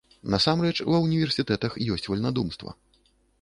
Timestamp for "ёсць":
1.97-2.09